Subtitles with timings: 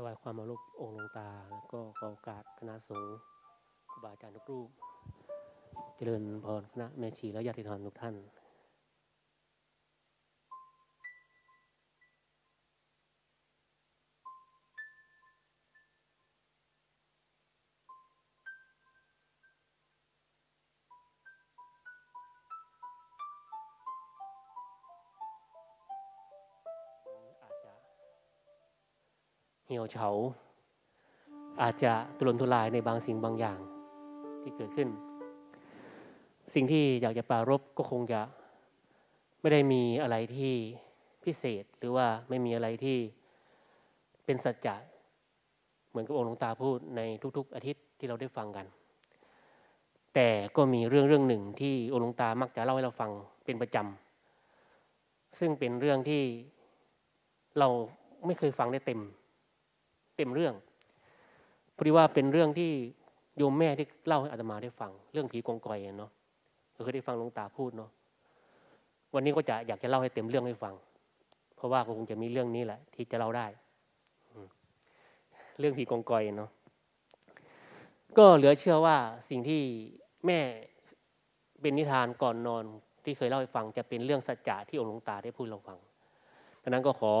[0.00, 3.18] ถวายความเคารพองค์ลวงตา แล้วก็ขอโอกาสคณะสงฆ์
[3.90, 4.68] ครูบาอาจารย์ทุกรูป
[5.96, 8.14] เจริญพรคณะแม่ชีและญาติธรรมทุกท่าน
[29.92, 30.08] เฉา
[31.62, 33.58] อาจจะตุรนทุรายในบางสิ่งบางอย่าง
[34.42, 34.88] ที่เกิดขึ้น
[36.54, 38.20] สิ่งที่อยากจะปรารบก็คงจะ
[39.40, 40.54] ไม่ได้มีอะไรที่
[41.24, 42.98] พิเศษหรือว่าไม่มีอะไรที่
[44.24, 44.76] เป็นสัจจะ
[45.88, 47.00] เหมือนกับองค์หลวงตาพูดใน
[47.36, 48.66] ทุก ๆ อาทิตย์ที่เราได้ฟังกัน
[50.14, 53.10] แต่ก็มีเรื่องเรื่องหนึ่งที่องค์หลวงตามักจะเล่าให้เราฟัง
[53.44, 56.22] เป็นประจำซึ่งเป็นเรื่องที่
[57.58, 57.68] เรา
[58.26, 59.00] ไม่เคยฟังได้เต็ม
[60.18, 60.54] เต็มเรื่อง
[61.76, 62.70] พอดีว่าเป็นเรื่องที่
[63.36, 66.10] โยมแม่ที่เล่าให้อาตมาได้ฟัง เรื่องผีกองกอยเนาะ
[66.72, 67.90] เราเคยได้ฟังหลวงตาพูดเนาะ
[69.14, 70.74] วันนี้ก็จะอยากจะเล่าให้เต็มเรื่องให้ฟัง
[71.56, 73.46] เพราะว่าก็คงจะมีเรื่องนี้แหละ ที่จะเล่าได้
[75.58, 76.50] เรื่องผีกองกอยเนาะ
[78.18, 78.96] ก็เหลือเชื่อว่า
[79.28, 79.62] สิ่งที่
[80.26, 80.38] แม่
[81.60, 82.64] เป็นนิทานก่อนนอน
[83.04, 85.78] ที่เคยเล่าให้ฟังจะเป็นเรื่องสัจจะที่องค์หลวงตาได้พูดเราฟัง
[86.62, 87.12] ดังนั้นก็ขอ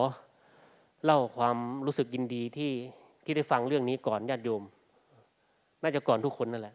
[1.04, 2.72] เล่าความรู้สึกยินดีที่
[3.24, 4.62] ที่ได้ฟังเรื่องนี้ก่อนญาติโยม
[5.82, 6.74] น่าจะก่อนทุกคนนั่นแหละ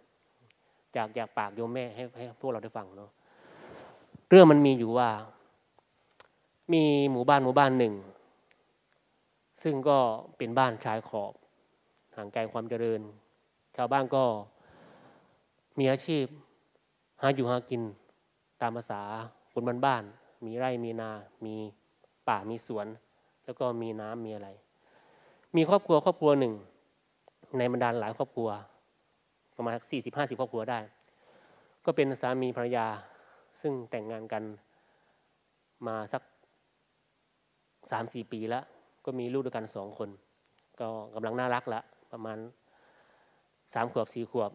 [0.96, 3.10] จากจากปากโยมแม่ให้ให้พวกเราได้ฟังเนาะ
[4.30, 5.10] เรื่องมันมีอยู่ว่า
[6.74, 7.94] มีหมู่บ้านหมู่บ้านหนึ่ง
[9.64, 9.98] ซึ่งก็
[10.38, 11.34] เป็นบ้านชายขอบ
[12.16, 13.02] ห่างไกลความเจริญ
[13.76, 14.24] ชาวบ้านก็
[15.80, 16.26] มีอาชีพ
[17.22, 17.82] หาอยู่หากิน
[18.62, 19.02] ตามภาษา
[19.54, 21.12] คนบ้านๆมีไร่มีนา
[21.46, 21.56] มี
[22.28, 22.88] ป่ามีสวน
[23.46, 24.50] แล้วก็มีน้ำมีอะไร
[25.56, 26.54] มีครอบครัวครอบครัวหนึ่ง
[27.58, 28.50] ในบรรดาหลายครอบครัว
[29.58, 30.80] ประมาณสี่สิบห้าสิบครอบครัวได้
[31.86, 32.88] ก็เป็นสามีภรรยา
[33.62, 34.44] ซึ่งแต่งงานกัน
[35.88, 36.24] มาสัก
[37.92, 38.64] สามสี่ปีแล้ว
[39.06, 40.10] ก็มีลูกด้วยกันสองคน
[40.80, 41.80] ก็กำลังน่ารักละ
[42.12, 42.38] ประมาณ
[43.74, 44.52] สามขวบสี่ขวบ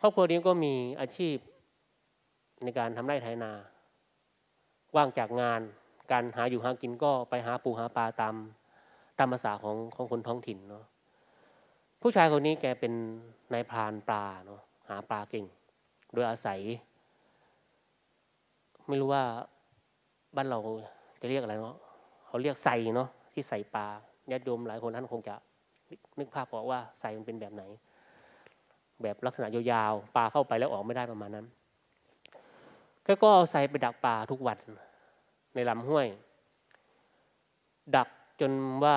[0.00, 1.36] ครอบครัวนี้ก็มีอาชีพ
[2.64, 3.52] ในการทำไร่ไถนา
[4.96, 5.60] ว่างจากงาน
[6.12, 8.34] การหาอยู่หากินก็ไปหาปูหาปลาตาม
[9.18, 10.84] ตามภาษาของของคนท้องถิ่นเนาะ
[12.00, 12.92] ผู้ชายคนนี้แกเป็น
[13.52, 15.44] นายพรานปลาเนาะหาปลาเก่ง
[16.14, 16.60] โดยอาศัย
[18.88, 19.22] ไม่รู้ว่า
[20.36, 20.58] บ้านเรา
[21.20, 21.76] จะเรียกอะไรเนาะ
[22.26, 23.86] เขาเรียกใส่เนาะที่ใส่ปลา
[24.30, 25.34] ญาติโยมหลายคนท่านคงจะ
[26.18, 27.62] นึกภาพออกว่าใส่มันเป็นแบบไหน
[29.02, 31.46] แบบลักษณะยาวๆปลาเข้าไปแล้วออกไม่ได้ประมาณนั้น
[33.04, 34.58] แกก็เอาใส่ไปดักปลาทุกวัน
[35.54, 36.06] ในลำห้วย
[37.96, 38.08] ดัก
[38.40, 38.52] จน
[38.84, 38.96] ว่า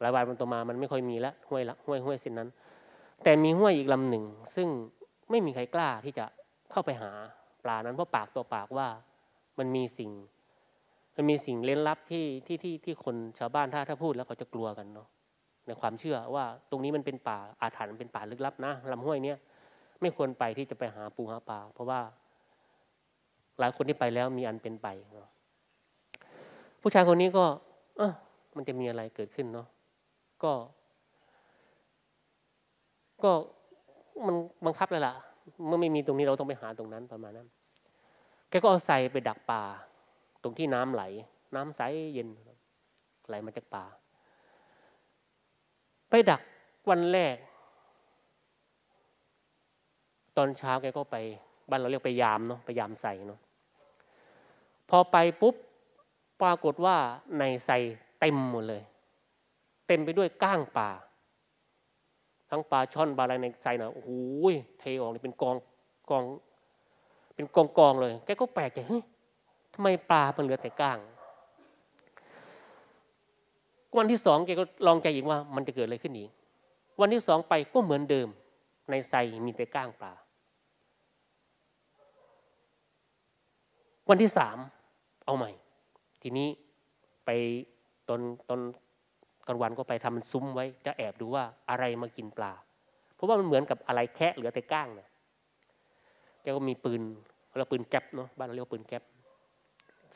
[0.00, 2.48] หลายวันมันต่อมามันไม่ค่อยมีแล้วห้วยละห้วยห้วยเส้นนั้น
[3.24, 4.24] แต่มีห้วยอีกลำหนึ่ง
[4.56, 4.68] ซึ่ง
[5.30, 6.24] ไม่มีใครกล้าที่จะ
[6.70, 7.10] เข้าไปหา
[7.64, 8.88] ปลานั้นเพราะปากตัวปากว่า
[9.58, 10.10] มันมีสิ่ง
[11.16, 15.08] มันมีสิ่งเล้นลับที่ที่ที่ที่คนชาวบ้านถ้าถ้าพูดแล้วเขาจะกลัวกันเนาะ
[15.66, 19.38] ในความเชื่อว่าตรงนี้มันเป็นป่าอาถรรพ์เป็นป่าลึกลับนะลำห้วยเนี้ย
[20.00, 22.00] ไม่ควรไปที่จะไปหาปูหาปลาเพราะว่า
[23.58, 25.28] หลายคนที่ไปแล้วมีอันเป็นไปเนาะ
[26.80, 27.44] ผู้ชายคนนี้ก็
[27.96, 28.12] เออ
[28.56, 29.66] มันจะมีอะไรเกิดขึ้นเนาะ
[30.42, 30.52] ก็
[33.22, 33.30] ก็
[34.26, 34.34] มัน
[34.66, 35.14] บังคับเลยล่ะ
[35.66, 37.48] เมื่อไม่มีตรงนี้เราต้องไปหาตรงนั้นประมาณนั้น
[38.48, 39.62] แกก็เอาใส่ไปดักป่า
[40.42, 41.02] ตรงที่น้ำไหล
[41.54, 41.80] น้ำใส
[42.14, 42.28] เย็น
[43.28, 43.84] ไหลมาจากป่า
[46.08, 46.40] ไปดัก
[46.90, 47.36] วันแรก
[50.36, 51.16] ตอนเช้าแกก็ไป
[51.70, 53.40] บ้านเราเรียกไปยามเนาะไปยามใส่เนาะ
[54.90, 55.54] พอไปปุ๊บ
[56.42, 56.96] ปรากฏว่า
[57.38, 57.78] ในใส่
[58.20, 58.82] เต็มหมดเลย
[59.86, 60.90] เต็มไปด้วยก้างป่า
[62.50, 64.10] ทั้งปลาช่อนปลาอะไรในใส่นะโอ้โห
[64.80, 65.56] เทออกเลยเป็นกอง
[66.10, 66.24] กอง
[67.34, 69.02] เป็นกองกองเลยแกก็แปลกใจเฮ้ย
[69.74, 70.98] ทำไมปลามันเหลือแต่ก้าง
[73.98, 76.30] วันที่สองแกก็ลองใจอีกว่ามันจะเกิดอะไรขึ้นอีก
[77.00, 78.28] วันที่สองไปก็เหมือนเดิม
[78.90, 79.14] ในใส
[79.46, 80.12] มีแต่ก้างปลา
[84.14, 84.58] วันที่สาม
[85.26, 85.50] เอาใหม่
[86.22, 86.48] ทีนี้
[87.24, 87.30] ไป
[88.08, 88.60] ตอนตอน
[89.48, 92.52] กลางวันก็ไปทำมันซุ้มไว้ จะแอบดูว่าอะไรมากินปลา
[93.14, 95.08] เพราะว่ามันเหมือนกับอะไรแค่เหลือแต่ก้างเนะ
[96.42, 97.02] แกก็มีปืน
[97.56, 99.02] เราปืนแก๊ปเนาะบ้านเราเรียกว่าปืนแก๊ป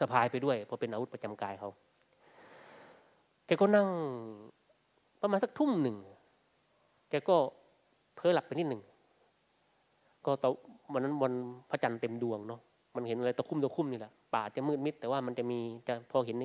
[0.00, 1.70] สะพายไปด้วยเพราะเป็นอาวุธประจำกายเขา
[3.46, 3.88] แกก็นั่ง
[5.22, 5.96] ประมาณสักทุ่มหนึ่ง
[7.10, 7.36] แกก็
[8.14, 8.82] เพ้อหลับไปนิดหนึ่ง
[10.26, 10.52] ก็ตอน
[10.92, 11.32] วันนั้นวัน
[11.70, 12.60] พระจันทร์เต็มดวงเนาะ
[12.96, 16.36] มันเห็นอะไรตะคุ่มตะคุ่มนี่แหละป่าจะมืดมิด แต่ว่ามันจะมีจะพอเห็น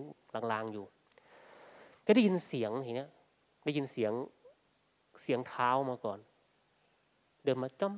[0.52, 0.86] ลางๆอยู่
[2.06, 3.10] ก็ได้ยินเสียงทีเนี้ย
[3.66, 4.12] ได้ยินเสียง
[5.22, 6.20] เสียงเท้ามาก่อน
[7.44, 7.94] เดินมาจ้อม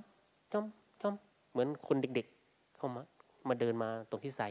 [0.51, 0.65] จ้อม
[1.01, 1.15] จ้อม
[1.51, 3.01] เหมือนคนเด็ก ๆ เข้ามา
[3.47, 4.49] มาเดินมาตรงที่ใส่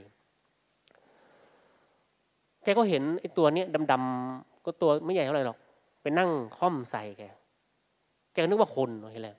[2.63, 5.59] แกก็เห็นไอ้ตัวเนี้ยดำๆก็ตัวไม่ใหญ่เท่าไหร่หรอก
[6.03, 7.23] ไปนั่งค่อมใส่แก
[8.33, 9.37] แกนึกว่าคนอะไรแหละ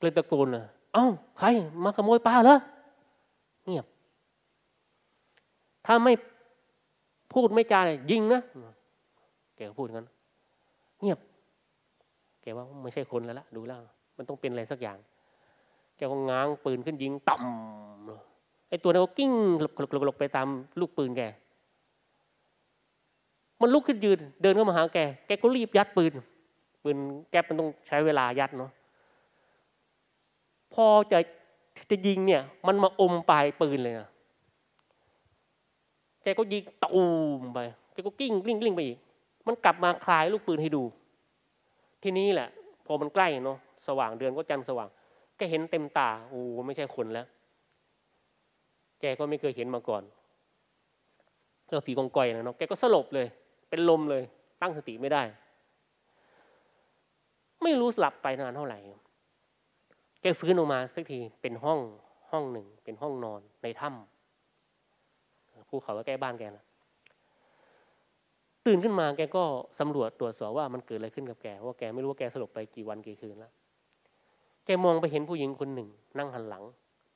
[0.00, 0.64] เลยตะโกนอะ
[0.94, 1.06] เอ้า
[1.38, 1.48] ใคร
[1.84, 2.58] มาขโมยปลาเหรอ
[3.66, 3.86] เงียบ
[5.86, 6.12] ถ้าไม่
[7.32, 7.80] พูดไม่จา
[8.10, 8.42] ยิงนะ
[9.56, 10.06] แกก็พูดงั้น
[11.00, 11.18] เงียบ
[12.42, 13.78] แกว่าไม่ใช่คนแล้วละดูแล้ว
[14.16, 14.98] มันต้องเป็นอะไรสักอย่าง
[15.96, 19.62] แกก็ง้างปืนขึ้นยิงต่ำไอ้ตัวนั้นก็กิ้งห
[20.08, 20.48] ลบๆไปตาม
[20.80, 21.22] ลูกปืนแก
[23.60, 26.12] มันลุกขึ้นยืน เดินเข้ามาหาแก แกก็รีบยัดปืน
[26.82, 26.96] ปืน
[27.30, 28.70] แก๊ปมันต้องใช้เวลายัดเนาะ
[30.74, 31.18] พอจะ
[31.90, 34.08] จะยิงเนี่ย มันมาอมปลายปืนเลยนะ
[36.22, 37.06] แกก็ยิงตู
[37.40, 37.60] มไป
[37.92, 38.98] แกก็กิ้งกลิ้งกลิ้งไปอีก
[39.46, 40.82] มันกลับมาคลายลูกปืนให้ดู
[42.02, 42.48] ทีนี้แหละ
[42.86, 44.88] พอมันใกล้เนาะสว่างเดือนก็จันทร์สว่าง
[45.36, 47.26] แกเห็นเต็มตาโอ้ไม่ใช่คนแล้ว
[49.00, 50.02] แกก็ไม่เคยเห็นมาก่อน
[51.64, 53.26] แล้วผีกองกอยนะเนาะแกก็สลบเลย
[53.70, 54.22] เป็นลมเลย
[54.60, 55.22] ตั้งสติไม่ได้
[57.62, 58.78] ไม่รู้สลับไปนานเท่าไหร่
[60.24, 61.78] แกฟื้นออกมาสักทีเป็นห้อง
[62.30, 66.64] ห้องหนึ่ง เป็นห้องนอนในถ้ำภูเขาก็ใกล้บ้านแกนะ
[68.66, 69.44] ตื่นขึ้นมาแกก็
[69.80, 73.52] สำรวจตรวจสอบว่ามันเกิดอะไรขึ้นกับแกว่าแกไม่รู้ว่าแกสลบไปกี่วันกี่คืนแล้ว
[74.64, 75.88] แกมองไปเห็นผู้หญิงคนหนึ่ง
[76.18, 76.64] นั่งหันหลัง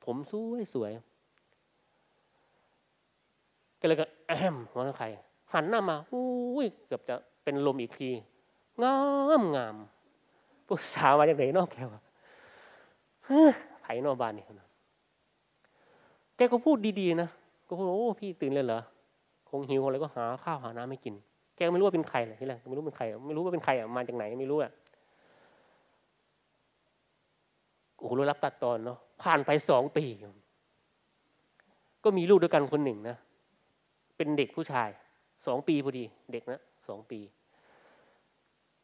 [0.05, 0.91] ผมสวยสวย
[3.77, 5.05] แกเลยก็แอมว่าใคร
[5.53, 8.09] หันหน้ามาอุ้ยเกือบจะเป็นลมอีกที
[8.83, 8.97] งา
[9.41, 9.75] มงาม
[10.67, 12.01] ผู้สาวมาจากไหนนอกแกวะ
[13.81, 14.45] ไผ่นอบ้านนี่
[16.35, 17.29] แกก็พูดดีๆนะ
[17.67, 18.79] ก็พูดโอ้พี่ตื่นเลยเหรอ
[19.49, 21.13] คงหิวอะไรก็หาข้าวหาน้ำไม่กิน
[21.55, 24.71] แกไม่รู้ว่าเป็นใครเลยที่แรกไม่รู้เป็นใคร ไม่รู้ว่าเป็นใครอะมาจากไหนไม่รู้อะ
[27.97, 30.05] โอ้โหรับตัดตอนเนาะผ่านไปสองปี
[32.03, 33.17] ก็มีลูกด้วยกันคนหนึ่งนะ
[34.17, 34.89] เป็นเด็กผู้ชาย
[35.47, 37.19] สองปีพอดี เด็กนะสองปี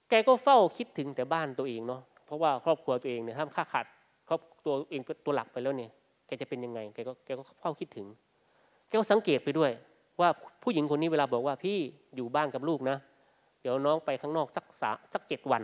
[0.09, 3.86] แกก็เฝ้าคิดถึงแต่บ้านตัวเองเนาะเพราะว่าครอบครัวตัวเองเนี่ยถ้าขาด
[4.27, 5.89] ครอบตัวเองตัวหลักไปแล้วเนี่ย
[6.27, 8.07] แกจะเป็นยังไงแกก็แกก็เฝ้าคิดถึง
[8.88, 9.72] แกก็สังเกตไปด้วย
[10.22, 10.30] ว่า
[10.63, 11.77] ผู้หญิงคนนี้เวลาบอกว่าพี่
[12.16, 12.98] อยู่บ้านกับลูกนะ
[13.62, 15.62] เดี๋ยวน้องไปข้างนอกสักสาสักเจ็ดวัน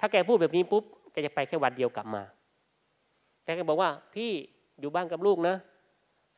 [0.00, 2.22] ถ้าแกพูดแบบนี้ปุ๊บแกจะไปแค่วันเดียวกลับมา
[3.44, 4.30] แกก็บอกว่าพี่
[4.80, 5.54] อยู่บ้านกับลูกนะ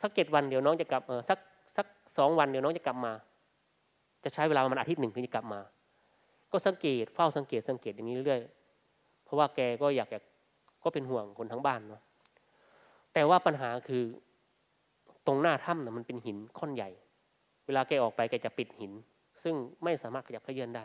[0.02, 1.38] สักเจ็ดวันเดี๋ยวน้องจะกลับเออสัก
[1.76, 1.86] สัก
[2.18, 3.12] สองวันเดี๋ยวน้องจะกลับมา
[4.24, 5.60] จะใช้เวลาประมาณอาทิตย์หนึ่งถึงจะกลับมา
[6.52, 8.40] ก็สังเกตเฝ้าสังเกตสังเกตอย่างนี้เรื่อย
[9.24, 10.20] เพราะว่าแกก็อยากอยา
[10.84, 12.02] ก็เป็นห่วงคนทั้งบ้านเนาะ
[13.12, 14.02] แต่ว่าปัญหาคือ
[15.26, 16.90] ตรงหน้าถ้ำนะมันเป็นหินค่อนใหญ่
[17.66, 18.92] เวลาแกออกไปแกจะปิดหิน
[19.42, 19.54] ซึ่ง
[19.84, 20.84] ไม่สามารถขยับเขยื้อนได้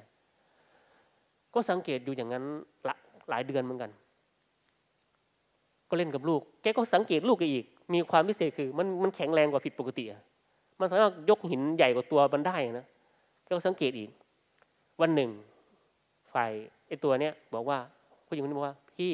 [1.54, 2.44] ก็สังเกตอยู่อย่างนั้น
[3.30, 3.92] หลายเดือนเหมือนกัน
[5.90, 10.06] ก็เล่นกับลูก แกก็สังเกตลูกแกอีก มีความพิเศษคือมันมันแข็งแรงกว่าผิดปกติ
[10.80, 12.86] มันสามารถยกหินใหญ่กว่าตัวมันได้นะ
[13.44, 14.10] แก็สังเกตอีก
[15.02, 15.30] วันหนึ่ง
[16.34, 16.52] ฝ่าย
[16.88, 17.78] ไอ้ตัวเนี้ยบอกว่า
[18.28, 19.12] ผู้หญิงคนนี้บอกว่าพี่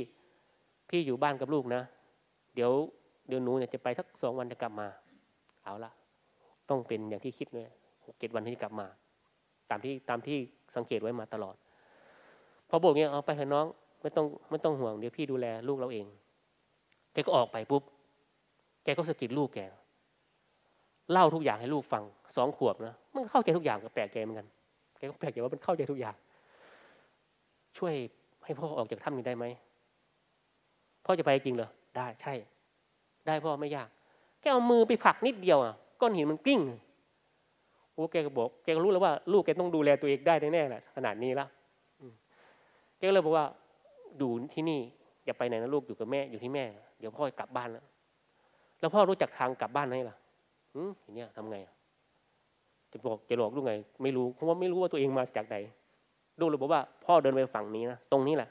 [0.89, 1.81] พี่อยู่บ้านกับลูกนะ
[2.55, 2.71] เดี๋ยว
[3.27, 4.87] เดี๋ยวหนูเนี่ยจะไปสักสองวันจะกลับมา
[5.63, 5.91] เอาละ
[6.69, 7.67] ต้องเป็นอย่างที่คิดเลย
[8.05, 8.87] หกเจ็ดวันที่กลับมา
[9.69, 10.37] ตามที่ตามที่
[10.75, 11.55] สังเกตไว้มาตลอด
[12.69, 13.65] พอบอกเงี้ยเอาไปเถอะน้อง
[14.01, 16.05] ไม่ต้องไม่ต้องห่วงเดี๋ยวพี่ดูแลลูกเราเอง
[17.13, 17.83] แกก็ออกไปปุ๊บ
[18.83, 19.59] แกก็สะกิดลูกแก
[21.11, 22.03] เล่าทุกอย่างให้ลูกฟัง
[22.35, 24.47] สองขวบนะมันเข้าใจทุกอย่างก็แปลกใจเหมือนกัน
[24.97, 26.15] แกก็แปลกใจว่ามันเข้าใจทุกอย่าง
[27.77, 27.93] ช่วย
[28.43, 29.45] ให้พ่อออกจากถ้ำนี้ได้ไหม
[31.05, 32.33] พ่อจะไปจริงเหรอได้ใช่
[33.27, 33.89] ได้พ่อไม่ยาก
[34.41, 36.61] แกเอามือไปผลักนิดเดียวอะก้อนหินมันกิ้ง
[37.93, 41.47] โอ้แกก็บอกแกก็รู้แล้วว่า ลูกแกต้องดูแลตัวเองได้แน่ๆแหละขนาดนี้แล้ว
[42.97, 43.45] แกก็เลยบอกว่า
[44.21, 44.79] ดูที่นี่
[45.25, 46.65] อย่าไปไหนนะลูกอยู่กับแม่อยู่ที่แม่
[46.99, 47.85] เดี๋ยวพ่อกลับบ้านแล้ว
[48.79, 50.17] แล้วพ่อรู้จักทางกลับบ้านไหมล่ะ
[50.75, 51.57] อืมอย่างเนี้ยทำไง
[52.91, 55.57] จะบอกจะหลอกลูกไง ไม่รู้เพราะว่าไม่รู้ว่าตัวเองมาจากไหน
[56.39, 58.49] ลูกเลยบอกว่า พ่อเดินไปฝั่งนี้นะตรงนี้แหละ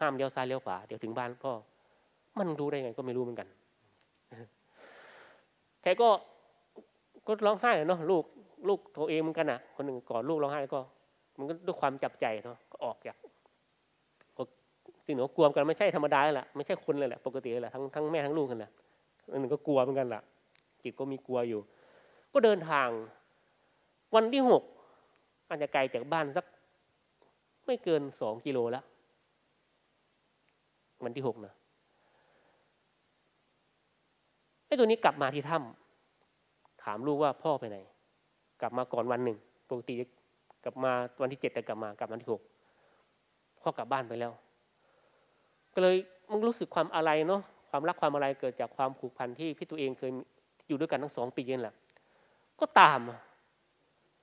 [0.00, 1.52] ห้ามเลี้ยวซ้ายเลี้ยวขวาเดี๋ยวถึงบ้านพ่อ
[2.38, 3.48] มันรู้ได้ไงก็ไม่รู้เหมือนกัน
[5.82, 6.08] แกก็
[7.26, 8.24] ก็ร้องไห้เนาะลูก
[8.68, 10.80] ลูกตัวเองเหมือนกันอะ คนหนึ่งก่อนลูกร้องไห้ก็
[11.38, 13.16] มันก็ด้วยความจับใจเนาะก็ออกจาก
[15.06, 18.70] สิ่งหนูกลัวกันไม่ใช่ธรรมดาแหละไม่ใช่คนเลยแหละปกติเลยแหละทั้งทั้งแม่ทั้งลูกกันแหละ
[19.32, 20.22] อันหนึ่งก็กลัวเหมือนกันแหละ
[20.82, 21.60] จิตก็มีกลัวอยู่
[22.32, 22.88] ก็เดินทาง
[24.14, 24.62] วันที่หก
[25.48, 26.44] อาจจะไกลจากบ้านสัก
[27.66, 28.84] ไม่เกินสองกิโลแล้ว
[31.04, 31.54] วันที่หกนะ
[34.66, 37.78] ไอ้ตัวนี้กลับมาที่ถ้ำถามลูกว่าพ่อไปไหน
[38.60, 39.38] กลับมาก่อนวันหนึ่ง
[39.70, 39.94] ปกติ
[40.64, 42.42] กลับมาวันที่เจ็ดแต่กลับมากลับวันที่หก
[43.62, 44.32] พ่อกลับบ้านไปแล้ว
[45.74, 45.96] ก็เลย
[46.30, 50.10] มันรู้สึกความอะไรเนาะความรักความอะไรเกิดจากความผูกพันที่พี่ตัวเองเคย
[50.68, 51.74] อยู่ด้วยกันทั้งสองปีนี่แหละ
[52.60, 53.00] ก็ตาม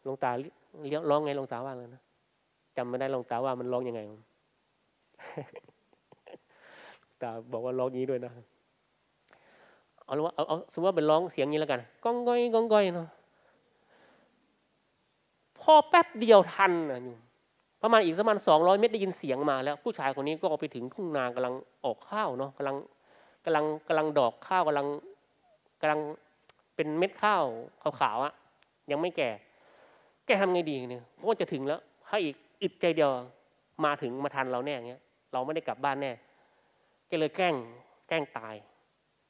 [0.07, 2.01] ลงตาเลี้ยงร้องไงลงตาว่าเลยนะ
[2.77, 4.01] จำไม่ได้ลงตาว่ามันร้องยังไง
[7.21, 8.31] ตาบอกว่าร้องนี้ด้วยนะ
[10.05, 13.09] เอาว่าเอาเอาสมมติว่าเป็นร้องเสียงนี้แล้วกันก้องก้อยก้องก้อยเนาะ
[15.59, 17.15] พอแป๊บเดียวทันนะอยู่
[17.81, 21.53] ประมาณอีกประมาณสองร้อยเมตรได้ยินเสียงมาแล้ว ผู้ชายคนนี้ก็ไปถึงทุ่งนากำลัง
[21.85, 22.75] ออกข้าวเนาะกำลัง
[23.45, 24.87] กำลังกำลังดอกข้าวกำลัง
[25.81, 25.99] กำลัง
[26.75, 27.43] เป็นเม็ดข้าว
[27.99, 28.33] ขาวๆอะ
[28.91, 29.29] ยังไม่แก่
[30.25, 33.11] แกทำไงดีเนี่ยเพราะว่าจะถึงแล้ว ถ้าอีกอึดใจเดียว
[33.85, 35.01] มาถึงมาทันเราแน่เงี้ย
[35.33, 36.11] เราไม่ได้กลับบ้านแน่
[37.07, 37.55] แกเลยแกล้ง
[38.07, 38.55] แกล้งตาย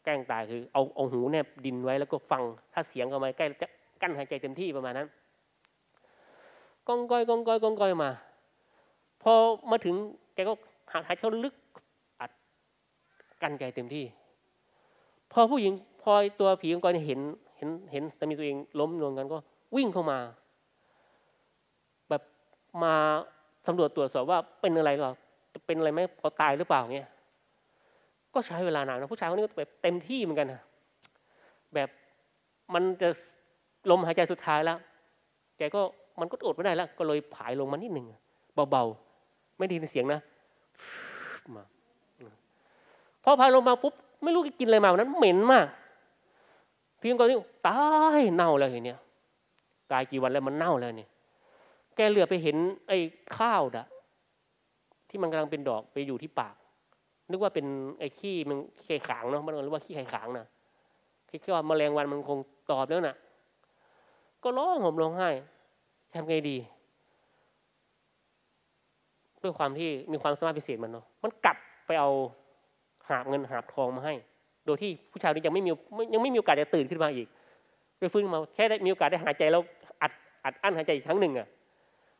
[0.03, 2.43] แกล้งตายคือเอาเอาหูแนบดินไว้แล้วก็ฟัง
[2.73, 3.67] ถ้าเสียงเข้ามาใกล้จะ
[4.01, 5.07] กั้นหายใจเต็มที่ประมาณนั้น
[6.87, 8.11] ก้องก้อยก้องก้อยก้องก้อยมา
[9.23, 9.33] พอ
[9.71, 9.95] มาถึง
[10.35, 10.53] แกก็
[10.93, 11.55] หายใจเข้าลึก
[12.19, 12.31] อัด
[13.41, 14.05] กั้นใจเต็มที่
[15.31, 17.19] พอผู้หญิงพอตัวผีก้องก้อยเห็น
[17.57, 19.37] เห็นเห็นสามีตัวเองล้มลงกันก็
[19.75, 20.17] วิ่งเข้ามา
[22.09, 22.21] แบบ
[22.83, 22.93] มา
[23.67, 25.13] สำรวจตรวจสอบว่าเป็นอะไรหรอ
[25.65, 27.09] เป็นอะไรไหมพอตายหรือเปล่าเงี้ย
[28.33, 30.61] ก็ใช้เวลานานนะผู้ชายคนนี้ก็แบบเต็มที่เหมือนกันนะ
[31.73, 31.89] แบบ
[32.73, 33.09] มันจะ
[33.91, 34.77] ลมหายใจสุดท้ายแล้ว
[35.57, 35.81] แกก็
[36.19, 38.05] มันก็อดไม่ได้แล้ว ก็เลยผายลงมานิดหนึ่ง
[38.71, 40.19] เบาๆ ไม่ดีในเสียงนะ
[41.55, 41.63] มา
[43.23, 45.65] พอผายลงมาปุ๊บไม่รู้กินอะไรมาวันนั้นเหม็นมาก
[46.99, 47.37] พี่ก็นี่
[47.67, 47.83] ตา
[48.19, 48.99] ยเน่าแล้วอย่างเนี้ย
[49.91, 51.09] ตายกี่วันแล้วมันเน่าแล้วเนี่ย
[51.95, 52.97] แกเหลือไปเห็นไอ้
[53.37, 53.85] ข้าวดะ
[55.09, 56.55] ที่มันกำลังเป็นดอกไปอยู่ที่ปาก
[57.33, 57.67] นึกว่าเป็น
[57.99, 60.47] ไอ้ขี้มันขี้ไข่ขางเนาะมันเรียกว่าขี้ไข่ขางนะ
[61.29, 62.39] คิดว่าแมลงวันมันคง
[62.71, 63.15] ตอบแล้วนะ่ะ
[64.43, 65.29] ก็ร้องห่มร้องไห้
[66.13, 66.57] ทำไงดี
[69.41, 72.09] ด้วยความที่มีความสามารถพิเศษมันเนาะมันกลับไปเอา
[73.09, 74.13] หาบเงินหาบทองมาให้
[74.65, 75.69] โดยที่ผู้ชายนี้ยังไม่มี
[76.13, 77.27] ยังไม่มีโอกาสจะตื่นขึ้นมาอีก
[77.99, 79.61] ไปฟื้นมาแค่ได้มีโอกาสได้หายใจแล้ว
[80.01, 80.11] อัด
[80.45, 81.47] อัดอั้นหายใจอีกครั้งหนึ่งอะ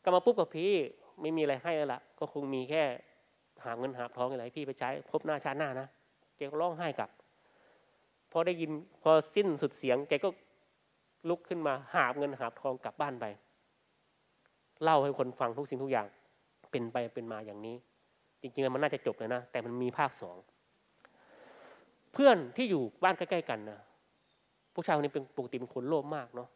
[0.03, 0.71] ก็มาปุ๊บกับพี่
[1.21, 2.83] ไม่มีอะไรให้แล้วล่ะ ก็คงมีแค่
[3.65, 5.87] หาเงินหาทองอะไรพี่ไปใช้พบหน้าชาติหน้านะ
[6.37, 7.09] แกก็ร้องไห้กลับ
[8.31, 10.29] พอได้ยินพอสิ้นสุดเสียงแกก็
[11.29, 13.25] ลุกขึ้นมาหาเงินหาทองกลับบ้านไป
[14.83, 16.07] เล่าให้คนฟังทุกสิ่งทุกอย่าง
[16.71, 17.75] เป็นไปเป็นมาอย่างนี้
[18.41, 20.37] จริงๆมันน่าจะจบเลยนะ แต่มันมีภาคสอง
[22.13, 23.79] เพื่อนที่อยู่บ้านใกล้ๆกันนะ
[24.73, 26.49] ผู้ชายคนนี้เป็นปกติเป็นคนโลภมากเนาะ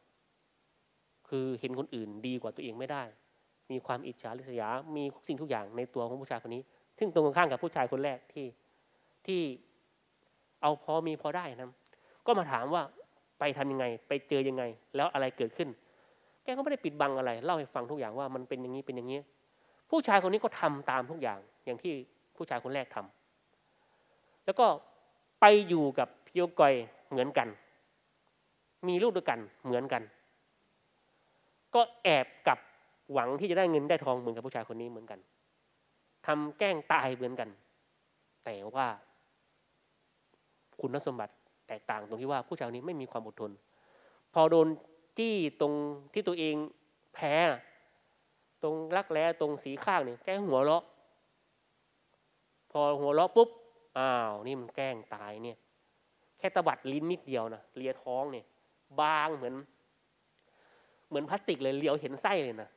[1.30, 3.04] คือเห็นคนอื่นดีกว่าตัวเองไม่ได้
[3.72, 6.62] มีความอิจฉาริษยา มีสิ่งทุกอย่างในตัวของผู้ชายคนนี้
[6.98, 8.46] ซึ่งตรงกันข้ามกับผู้ชายคนแรกที่
[9.28, 9.42] ที่
[10.62, 11.70] เอาพอมีพอได้นะ
[12.26, 12.84] ก็มาถามว่า
[13.40, 14.64] ไปทำยังไง ไปเจอยังไง
[14.96, 15.70] แล้วอะไรเกิดขึ้น
[16.44, 19.20] แกก็ไม่ได้ปิดบังอะไร เล่าให้ฟังทุกอย่างว่ามันเป็นอย่างนี้เป็นอย่างนี้
[19.90, 21.94] ผู้ชายคนนี้ก็ทำตามทุกอย่าง อย่างที่
[22.36, 24.68] ผู้ชายคนแรกทำแล้วก็
[25.42, 26.74] ไปอยู่กับพี่กอย
[27.10, 27.48] เหมือนกัน
[28.88, 30.04] มีลูกด้วยกันเหมือนกัน
[31.76, 32.60] ก็แอบกับ
[33.14, 35.20] หวังที่จะได้เงินได้ทองเหมือนกับผู้ชายคนนี้เหมือนกัน
[36.28, 37.50] ทำแกล้งตายเหมือนกัน
[38.46, 38.88] แต่ว่า
[40.80, 41.34] คุณสมบัติ
[41.68, 43.52] แตกต่างตรงที่ว่าผู้ชายคนนี้ไม่มีความอดทน
[44.34, 44.68] พอโดน
[45.18, 45.74] จี้ตรง
[46.14, 46.56] ที่ตัวเอง
[47.14, 47.34] แพ้
[48.64, 50.84] ตรงรักแร้ตรงสีข้างเนี่ยแกหัวเราะ
[52.72, 53.50] พอหัวเราะปุ๊บ
[53.98, 55.58] อ้าวนี่มันแกล้งตายเนี่ย
[56.38, 58.46] แค่ตบัดลิ้นนิดเดียวนะเลียท้องเนี่ย
[59.02, 59.56] บางเหมือน
[61.10, 62.70] เหมือนพลาสติกเลยเลียวเห็นไส้เลยนะ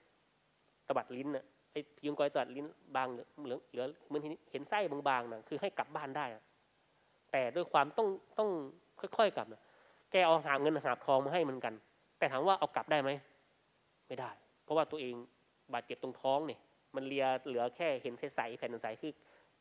[0.86, 3.26] ตบัดลิ้นนะ ไอ้พิงกอยตัดลิ้นบางเหลือ
[3.70, 6.26] เหลือเหมือนเห็นไส้บางๆนะคือให้กลับบ้านได้
[7.32, 8.08] แต่ด้วยความต้อง
[8.38, 8.50] ต้อง
[9.16, 9.62] ค่อยๆกลับนะ
[10.10, 11.74] แกเอาหาเงินหาทองมาให้เหมือนกัน
[12.18, 13.10] แต่ถามว่าเอากลับได้ไหม
[14.08, 14.30] ไม่ได้
[14.64, 15.14] เพราะว่าตัวเอง
[15.72, 16.60] บาดเจ็บตรงท้องเนี่ย
[16.96, 19.12] มันเลียเหลือแค่เห็นใสๆแผ่นใสคือ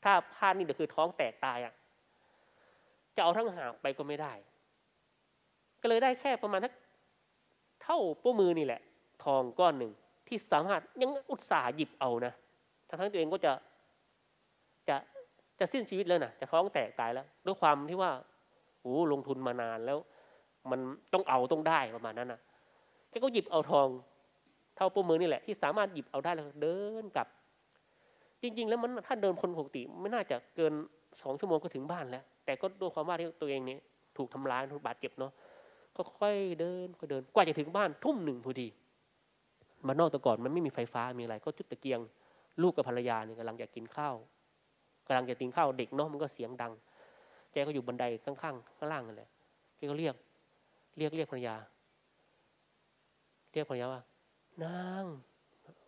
[0.04, 1.74] ถ้าพลาดนี่เดี๋ยวคือท้องแตกตายอะ
[3.16, 4.34] จะเอาทั้งหาไปก็ไม่ได้
[5.82, 6.74] ก็เลยได้แค่ประมาณทัก
[7.86, 8.82] ท่าป้มือนี่แหละ
[9.26, 9.92] ทองก้อนหนึ่ง
[10.30, 12.34] ที่สามารถยังอุตส่าห์หยิบเอานะ
[12.90, 13.52] ทั้งทั้งตัวเองก็จะ
[14.90, 14.96] จะ
[15.60, 18.12] จะสิ้นชีวิตแล้วนะจะท้องแตกตายแล้ว ด้วยความที่ว่า
[18.82, 19.98] โอ้ลงทุนมานานแล้ว
[20.72, 20.80] มัน
[21.14, 22.40] ต้องเอาต้องได้ประมาณนั้นนะ
[23.10, 23.88] แกก็หยิบเอาทอง
[24.76, 27.28] เท่าป้มือนี่แหละที่สามารถหยิบเอาได้แล้วเดินกลับ
[28.42, 30.74] จริง ๆ แล้วมันถ้าเดินคนปกติไม่น่าจะเกิน
[31.22, 33.80] สองชั่วโมงก็ถึงบ้านแล้ว แต่ก็ด้วยความว่าที่ตัวเองเนี่ย
[34.18, 35.32] ถูกทำร้ายถูกบาดเจ็บเนาะ
[35.96, 38.68] ก็ค่อยเดินค่อยเดินกว่าจะถึงบ้านทุ่มหนึ่งพอดี
[39.88, 42.00] มานอกแต่ก่อนมันไม่มีไฟฟ้ามีอะไร ก็จุดตะเกียง
[42.62, 44.16] ลูกกับภรรยาเนี่ยกำลังจะกินข้าว
[45.08, 46.74] กำลังจะกินข้าวเด็กเนาะมันก็เสียงดัง
[47.52, 49.30] แกก็อยู่บันไดข้างๆข้างล่างนั่นแหละ
[49.76, 50.16] แกก็เรียก
[50.98, 51.56] เรียกเรียกภรรยา
[53.52, 54.02] เรียกภรรยาว่า
[54.64, 55.06] นาง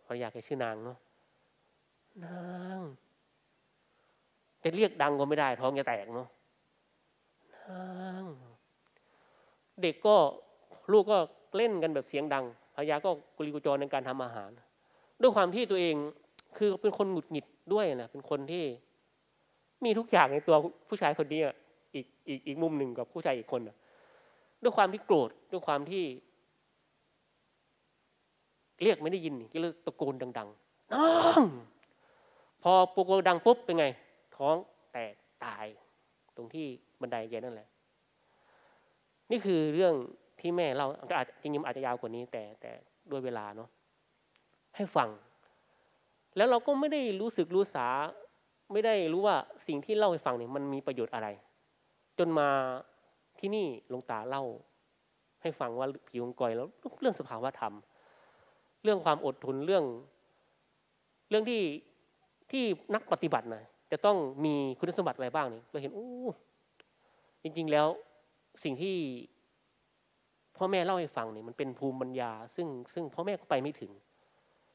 [0.06, 0.98] ภรรยาแกชื่อนางเนาะ
[2.24, 2.42] นา
[2.76, 2.78] ง
[4.62, 6.28] จะเรียกดังก็ไม่ได้ ท้องจะแตกเนาะ
[7.56, 7.84] นา
[8.22, 8.24] ง
[9.82, 10.16] เด็กก็
[10.92, 11.18] ลูกก็
[11.56, 12.44] เล่นกันแบบเสียงดัง
[12.74, 14.50] ภรรยาก็กุลีกุจรในการทำอาหาร
[15.20, 15.96] ด้วยความที่ตัวเอง
[16.56, 18.64] คือเป็นคนหงุดหงิดด้วยนะเป็นคนที่
[19.84, 20.56] มีทุกอย่างในตัว
[20.88, 21.40] ผู้ชายคนนี้
[21.94, 23.60] อีกอีกอีกมุมหนึ่งกับผู้ชายอีกคน
[24.62, 26.04] ด้วยความที่โกรธด้วยความที่
[28.82, 31.08] เรียกไม่ได้ยินก็เลยตะโกนดังๆน้อ
[31.40, 31.42] ง
[32.62, 33.86] พอตะโกดังปุ๊บเป็นไง
[34.36, 34.56] ท้อง
[34.92, 35.14] แตก
[35.44, 35.66] ตาย
[36.36, 36.66] ตรงที่
[37.00, 37.68] บันไดแกนั่นแหละ
[39.30, 39.94] นี่คือเรื่อง
[40.40, 42.70] ที่แม่เราก็อาจจริงๆอาจจะยาวกว่านี้แต่แต่
[43.10, 43.68] ด้วยเวลาเนาะ
[44.76, 45.08] ให้ฟัง
[46.36, 47.86] แล้วเราก็ไม่ได้รู้สึกรู้สา
[48.72, 49.36] ไม่ได้รู้ว่า
[49.66, 51.28] สิ่งที่เล่าให้ฟังเนี่ยมันมีประโยชน์อะไร
[52.18, 52.48] จนมา
[53.38, 54.42] ที่นี่หลวงตาเล่า
[55.42, 56.68] ให้ฟังว่าผีวงกอยแล้ว
[57.00, 57.74] เรื่องสภาวะธรรม
[58.82, 59.84] เรื่องความอดทนเรื่อง
[61.30, 61.62] เรื่องที่
[62.50, 66.08] ที่นักปฏิบัตินะจะต้องมีคุณสมบัติอะไรบ้างเนี่ยเราเห็นโอ้
[67.42, 67.86] จริง ๆ แล้ว
[68.64, 68.96] สิ่งที่
[70.56, 73.92] พ่อแม่เล่าให้ฟังเนี่ยมันเป็นภูมิปัญญา ซึ่งซึ่งพ่อแม่ก็ไปไม่ถึง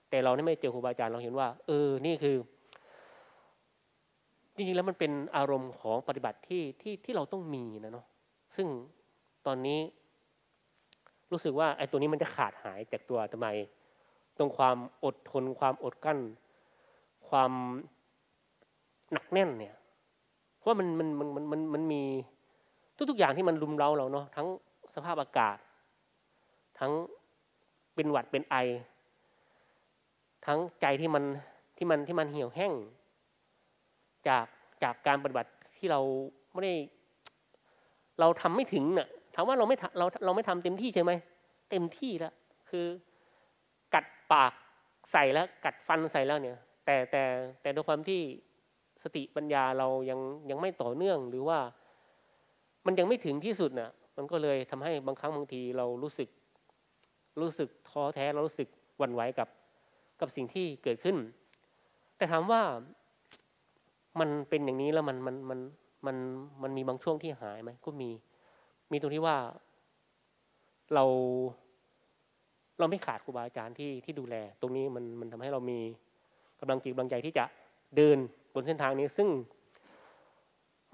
[0.09, 2.35] แต่เราไม่เจอครูบาอาจารย์เราเห็นว่า เออนี่คือ
[4.55, 8.05] จริงๆแล้วมันเป็นอารมณ์ของปฏิบัติที่ที่ที่เราต้องมีนะเนาะ
[8.55, 8.67] ซึ่ง
[9.45, 9.79] ตอนนี้
[11.31, 13.47] รู้สึกว่าไอ้ตัวนี้มันจะขาดหายจากตัวทำไม
[14.37, 16.19] ตรงความอดทน ความอดกั้น
[17.29, 17.51] ความ
[19.11, 19.75] หนักแน่นเนี่ย
[20.57, 22.03] เพราะว่ามันมันมันมันมันมี
[23.09, 24.47] ทุกๆอย่างที่มันรุมเร้าเราเนาะทั้ง
[24.95, 25.57] สภาพอากาศ
[26.79, 26.91] ทั้ง
[27.95, 28.55] เป็นหวัดเป็นไอ
[30.45, 31.23] ทั้งใจที่มัน
[31.77, 32.73] ที่มันที่มันเหี่ยวแห้ง
[34.27, 34.45] จาก
[34.83, 35.99] จากการปฏิบัติที่เรา
[36.53, 36.75] ไม่ได้
[38.19, 41.11] เราทำไม่ถึงเนะ่ะถามว่าเราไม่เราเราไม่ทำเต็มที่ใช่ไหม
[41.71, 42.33] เต็มที่แล้ว
[42.69, 42.85] คือ
[43.93, 44.53] กัดปาก
[45.11, 47.23] ใส่แล้ว กัดฟันใส่แล้วเนี่ย แต่แต่
[47.61, 48.21] แต่ด้วยความที่
[49.03, 51.59] สติปัญญาเรายังยังไม่ต่อเนื่องหรือว่า
[52.85, 56.29] มันยังไม่ถึงที่สุดน่ะ มันก็เลยทำให้บางครั้งบางทีเรารู้สึก
[57.41, 59.49] รู้สึกท้อแท้เรารู้สึกหวั่นไหวกับ
[60.19, 61.17] กับสิ่งที่เกิดขึ้น
[62.17, 62.61] แต่ถามว่า
[64.19, 65.59] มันเป็นอย่างนี้แล้วมันมันมัน
[66.05, 66.17] มัน
[66.63, 68.09] มันมีบางช่วงที่หายไหมก็มี
[68.91, 69.37] มีตรงที่ว่า
[70.93, 71.05] เรา
[72.79, 75.79] เราไม่ขาดครูบาอาจารย์ที่ที่ดูแล ตรงนี้มันมันทำให้เรามี
[76.59, 77.45] กำลังจิตกำลังใจที่จะ
[77.95, 78.17] เดิน
[78.53, 79.29] บนเส้นทางนี้ ซึ่ง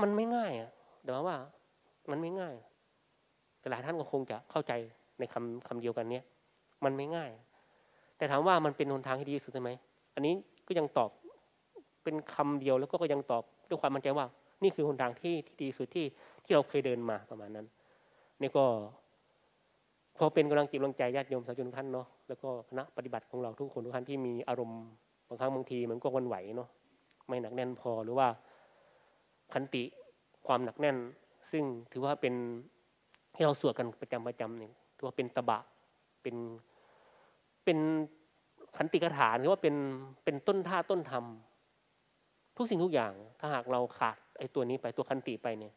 [0.02, 0.72] มันไม่ง่ายอะ
[1.04, 1.38] แต่ว่า
[2.12, 2.56] มันไม่ง่าย
[3.72, 4.72] หลายท่านก็คงจะเข้าใจ
[5.20, 6.26] ในคำคำเดียวกันเนี้ย
[6.86, 7.32] มันไม่ง่าย
[8.18, 9.72] แต่ถามว่ามันเป็นหนทางที่ดีสุดไหม
[10.16, 10.34] อันนี้
[10.68, 11.10] ก็ยังตอบ
[12.04, 14.26] เป็นคำเดียวแล้วก็ยังตอบด้วยความมั่นใจว่า
[14.64, 16.06] นี่คือหนทางที่ที่ดีสุดที่
[16.44, 17.68] ที่เราเคยเดินมาประมาณนั้น
[18.42, 18.66] นี่ก็
[20.18, 24.82] พอเป็นกำลังจิตกำลังใจญาติโยมสาธุทุกท่านเนาะแล้วก็คณะปฏิบัติของเราทุกคนทุกท่านที่มีอารมณ์
[25.28, 26.70] บางครั้งบางทีมันก็วันไหวเนาะ
[27.28, 28.28] ไม่หนักแน่นพอหรือว่า
[29.54, 29.84] ขันติ
[30.48, 30.98] ความหนักแน่น
[31.52, 32.34] ซึ่งถือว่าเป็น
[33.36, 35.60] ที่เราสวดกันประจำประจำเนี่ยถือว่าเป็นตบะ
[36.24, 36.36] เป็น
[37.66, 37.78] เป็น
[38.78, 39.76] ขันติกถาหรือว่าเป็น
[40.24, 41.26] เป็นต้นท่าต้นธรรม
[42.58, 45.74] ทุกสิ่งทุกอย่าง ถ้าหากเราขาดไอ้ตัวนี้ไปตัวขันติไปเนี่ย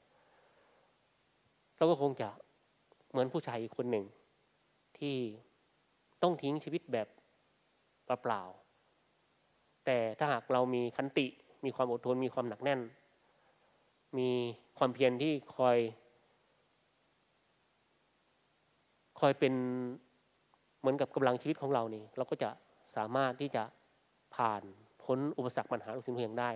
[1.77, 2.29] เราก็คงจะ
[3.11, 4.05] เหมือนผู้ชายอีกคนหนึ่ง
[4.99, 5.16] ที่
[6.22, 7.09] ต้องทิ้งชีวิตแบบ
[8.05, 11.27] เปล่าๆแต่ถ้าหากเรามีขันติ
[11.64, 12.81] มีความอดทนมีความหนักแน่น
[14.18, 14.31] มี
[14.79, 15.79] ความเพียรที่คอย
[19.20, 19.55] คอยเป็น
[20.87, 22.51] มือนกับกำลังชีวิตของเรานี่เราก็จะ
[22.96, 23.62] สามารถที่จะ
[24.35, 24.62] ผ่าน
[25.03, 26.51] พ้นอุปสรรคปัญหาทุกสิ่งทุกอย่างได้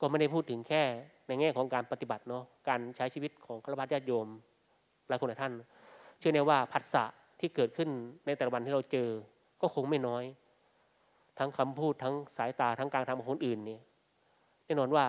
[0.00, 0.82] ก็ไม่ได้พูดถึงแค่
[1.28, 4.26] ในแง่ของการปฏิบัติเนาะการใช้ชีวิตของฆราวาสญาติโยม
[5.08, 5.52] หลายคนหลายท่าน
[6.18, 7.04] เชื่อแน่ว่าผัสสะ
[7.40, 7.88] ที่เกิดขึ้น
[8.26, 9.08] ในแต่ละวันที่เราเจอ
[9.60, 10.24] ก็คงไม่น้อย
[11.38, 13.80] ทั้งคำพูดทั้งสายตาทั้งการทำของคนอื่นเนี่ย
[14.64, 15.04] แน่นอนว่า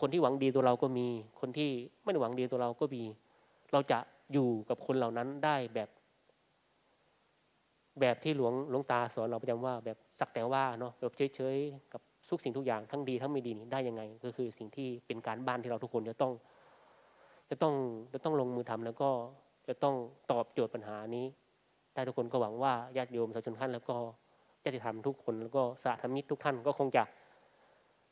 [0.00, 1.08] คนที่หวังดีตัวเราก็มี
[1.40, 1.70] คนที่
[2.02, 3.02] ไม่หวังดีตัวเราก็มี
[3.72, 3.98] เราจะ
[4.32, 5.88] อยู่กับคนเหล่านั้นได้แบบ
[8.00, 12.00] แบบที่หลวงหลวงตาสอนเราประจำว่าแบบสักแต่ว่าเนาะแบบเฉยๆกับ
[12.30, 16.32] ทุกสิ่งทุกอย่างทั้งดีทั้งไม่ดีนี่ได้ยังไง ก็คือสิ่งที่เป็นการบ้านที่เราทุกคนจะต้อง
[17.50, 17.74] จะต้อง
[18.12, 19.10] จะต้องลงมือทำแล้วก็
[19.68, 19.94] จะต้อง
[20.30, 21.26] ตอบโจทย์ปัญหานี้
[21.94, 23.96] ได้ทุกคนก็หวังว่าญาติโยมสาธุชนท่านแล้วก็
[24.64, 27.02] ญาติธรรมทุกคนแล้วก็สาธมิตรทุกท่านก็คงจะ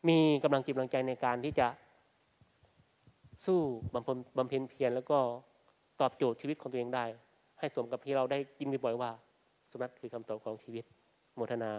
[0.08, 1.66] มีกำลังจิตกำลังใจในการที่จะ
[3.44, 3.60] สู้
[3.94, 5.18] บำเพ็ญบำเพ็ญเพียรแล้วก็
[6.00, 7.04] ตอบโจทย์ชีวิตของตัวเองได้
[7.58, 9.10] ให้สมกับที่เราได้กินบ่อยๆว่า
[9.70, 10.84] สมนัตคือคำตอบของชีวิต
[11.34, 11.72] โมทนา